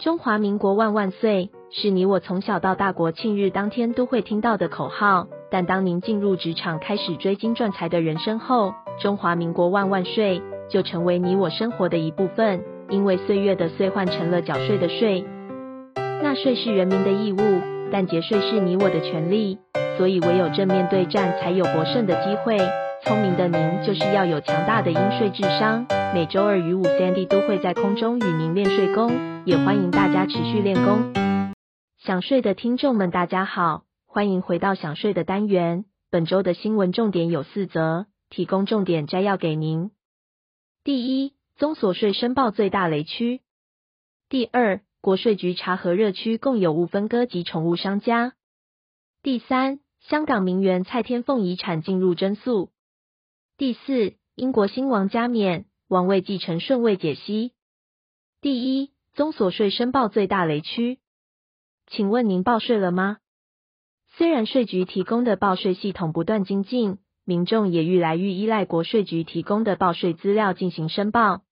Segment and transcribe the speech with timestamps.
[0.00, 5.26] 中华民国万万岁，是你我从小到大国庆日当天都会听到的口号。
[5.50, 10.40] 但当您进入职场，开始追金赚财的人生后，中华民国万万岁
[10.70, 12.62] 就成为你我生活的一部分。
[12.88, 15.22] 因为岁月的岁换成了缴税的税。
[16.22, 17.36] 纳税是人民的义务，
[17.92, 19.58] 但节税是你我的权利。
[19.98, 22.56] 所以唯有正面对战，才有博胜的机会。
[23.04, 25.86] 聪明的您，就是要有强大的应税智商。
[26.14, 29.12] 每周二与五，Sandy 都会在空中与您练税功，
[29.46, 31.12] 也欢迎大家持续练功。
[31.98, 35.86] 想睡的听众们，大家好，欢迎回到想睡的单元。
[36.10, 39.92] 本周的新闻重点有四则，提供重点摘要给您。
[40.84, 43.40] 第一，综所税申报最大雷区。
[44.28, 48.34] 第二，国税局查核热区共有物分割及宠物商家。
[49.22, 52.70] 第三，香港名媛蔡天凤遗产进入争诉。
[53.56, 57.52] 第四，英国新王加冕，王位继承顺位解析。
[58.40, 60.98] 第一，综所税申报最大雷区，
[61.86, 63.18] 请问您报税了吗？
[64.16, 71.42] 虽然税局提供的报税系统不断精进，民众也愈来愈依赖国税局提供的报税资料进行申报，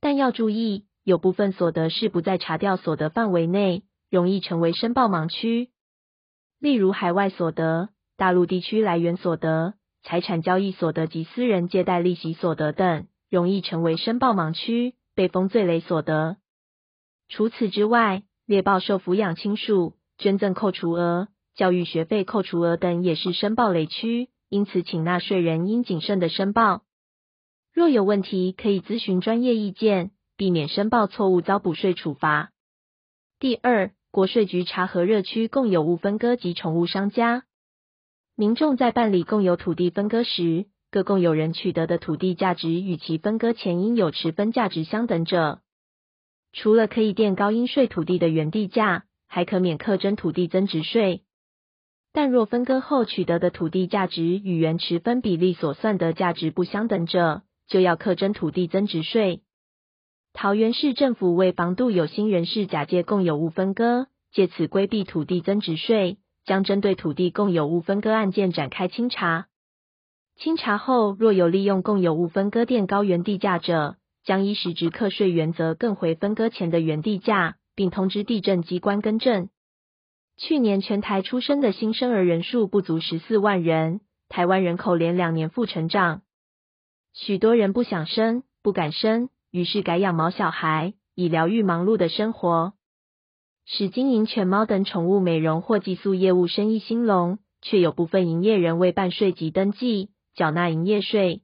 [0.00, 5.70] 但要注意，有部分所得是不在查调所得范围内，容易成为申报盲区。
[6.60, 9.74] 例如海外所得、大陆地区来源所得。
[10.04, 16.36] 财产交易所得及私人借贷利息所得等，容易成为申报盲区，被封最雷所得。
[17.28, 26.82] 除此之外，猎豹受抚养亲属、捐赠扣除额、教育学费扣除额等也是申报雷区，因此请纳税人应谨慎的申报。
[27.74, 32.50] 若有问题，可以咨询专业意见，避免申报错误遭补税处罚。
[33.38, 37.44] 第二，国税局查核热区共有物分割及宠物商家。
[38.34, 45.60] 民众在办理共有土地分割时，各共有人取得的土地价值与其分割前应有持分价值相等者，
[46.58, 51.22] 除了可以垫高应税土地的原地价，还可免课征土地增值税。
[52.12, 59.42] 但若分割后取得的土地价值与原持分比例所算的价值不相等者，就要课征土地增值税。
[60.32, 66.18] 桃园市政府为防杜有心人士假借共有物分割，借此规避土地增值税。
[66.44, 69.48] 将针对土地共有物分割案件展开清查。
[70.34, 73.97] 清查后，若有利用共有物分割垫高原地价者，
[74.28, 79.48] 将依实质课税原则更回分割前的原地价，并通知地政机关更正。
[80.36, 86.20] 去年全台出生的新生儿人数不足十四万人，台湾人口连两年负成长，
[87.14, 92.74] 许多人不想生、不敢生，于是改养毛小孩，以疗愈忙碌的生活。
[93.64, 101.40] 使经营犬猫等宠物美容或寄宿业务生意兴隆，却有部分营业人未办税及登记，缴纳营业税。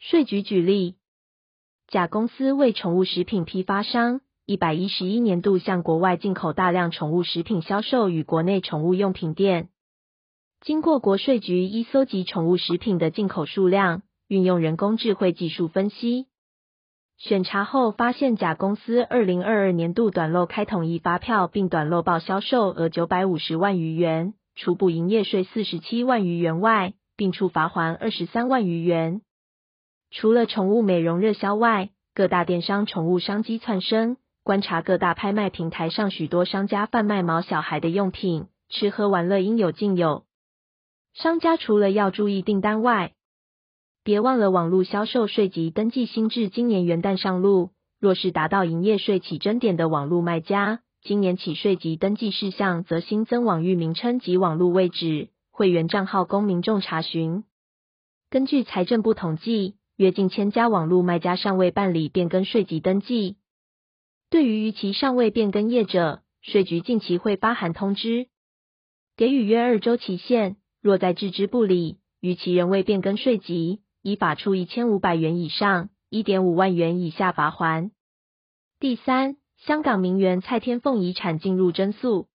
[0.00, 0.96] 税局举例，
[1.88, 9.68] 甲公司为宠物食品批发商，一百一十一年度向国外进口大量宠物食品销售与国内宠物用品店。
[10.60, 16.26] 经过国税局依搜集宠物食品的进口数量，运用人工智慧技术分析。
[17.16, 29.20] 选查后发现，甲公司二零二二年度短漏开统一发票，并短漏报销售额九百五十万余元，除补营业税四十七万余元外，并处罚锾二十三万余元。
[30.14, 34.16] 除了宠物美容热销外，各大电商宠物商机窜升。
[34.44, 40.24] 观察各大拍卖平台上，许多商家贩卖毛小孩的用品，吃喝玩乐应有尽有。
[41.14, 43.14] 商家除了要注意订单外，
[44.04, 47.70] 别忘了网络销售税籍登记新制，今年元旦上路。
[47.98, 57.42] 若是达到营业税起征点的网络卖家，今年起税籍登记事项则新增网域名称及网络位置、会员账号供民众查询。
[58.30, 63.36] 根据财政部统计，约近千家网络卖家尚未办理变更税籍登记。
[64.28, 68.26] 对于逾期尚未变更业者，税局近期会发函通知，
[69.16, 70.56] 给予约二周期限。
[70.80, 77.92] 若再置之不理，逾期仍未变更税籍，依法处一千五百元以上一点五万元以下罚锾。
[78.80, 82.26] 第三，香港名媛蔡天凤遗产进入争诉。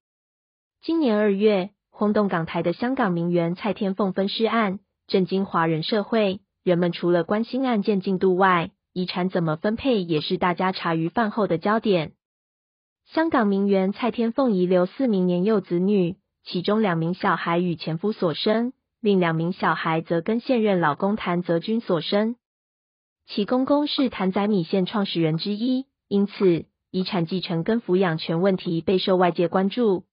[0.81, 6.39] 今年二月，轰动港台的香港名媛蔡天凤分尸案，震惊华人社会。
[6.69, 12.11] 人们除了关心案件进度外，遗产怎么分配也是大家茶余饭后的焦点。
[13.07, 18.71] 香港名媛蔡天凤遗留四名年幼子女，其中两名小孩与前夫所生。
[19.01, 22.35] 另两名小孩则跟现任老公谭泽君所生，
[23.25, 30.03] 其公公是谭仔米线创始人之一，因此遗产继承跟抚养权问题备受外界关注。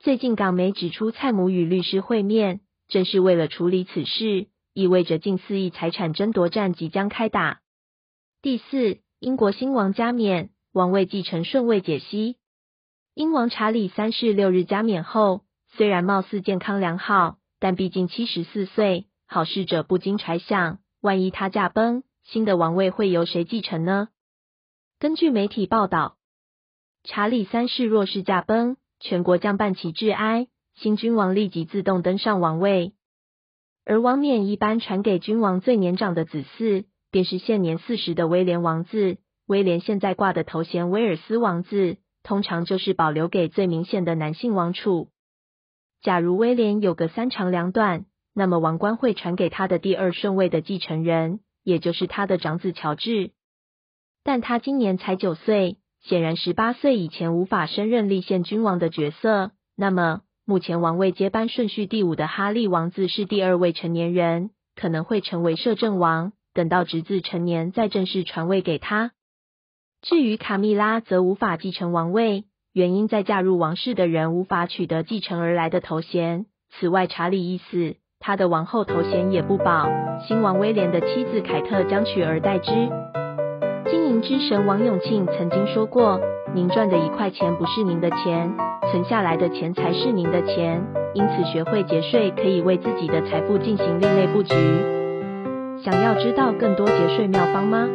[0.00, 7.60] 最近港媒指出，蔡母与律师会面，正是为了处理此事，意味着近四亿财产争夺战即将开打。
[8.40, 12.36] 第四，英国新王加冕，王位继承顺位解析：
[13.14, 24.08] 英王查理三世六日加冕后，虽然貌似健康良好，但毕竟七十四岁，好事者不禁揣想，万一他驾崩，新的王位会由谁继承呢？
[24.98, 26.16] 根据媒体报道，
[27.04, 32.94] 查理三世若是驾崩，全国将办起致哀，新君王立即自动登上王位。
[33.84, 39.18] 而王冕一般传给君王最年长的子嗣，便是现年四十的威廉王子。
[39.46, 45.08] 威廉现在挂的头衔威尔斯王子，通常就是保留给最明显的男性王储。
[46.00, 53.32] 假如威廉有个三长两短，那么王冠会传给他的第二顺位的继承人，也就是他的长子乔治。
[54.24, 59.50] 但他今年才九岁，显然十八岁以前无法胜任立宪君王的角色。
[59.76, 66.32] 那么，目前王位接班顺序第五的哈利王子是第二位成年人，可能会成为摄政王。
[66.52, 69.12] 等到侄子成年，再正式传位给他。
[70.02, 72.44] 至于卡蜜拉，则无法继承王位，
[72.74, 76.44] 原因在嫁入王室的人无法取得继承而来的头衔。
[76.70, 79.88] 此外，查理一死，他的王后头衔也不保，
[80.28, 82.70] 新王威廉的妻子凯特将取而代之。
[83.90, 86.20] 经营之神王永庆曾经说过
[86.54, 88.54] ：“您赚的一块钱不是您的钱，
[88.92, 90.80] 存下来的钱才是您的钱。
[91.14, 94.54] 因此，学会节税可以为自己的财富进行另类布局。”
[95.82, 97.88] 想要知道更多节税妙方吗？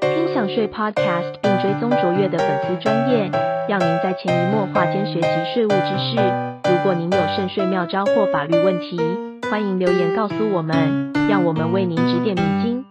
[0.00, 3.30] 听享税 Podcast 并追踪卓越的粉丝专业，
[3.68, 6.16] 让您在潜移默化间学习税务知识。
[6.64, 9.00] 如果您有慎税妙招或法律问题，
[9.48, 12.84] 欢迎留言告诉我们，让我们为您指点迷津。